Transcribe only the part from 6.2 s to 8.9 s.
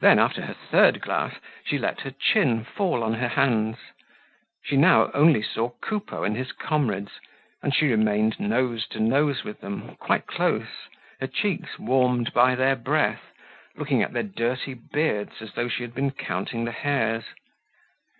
and his comrades, and she remained nose